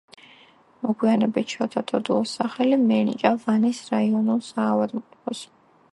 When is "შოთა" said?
1.57-1.83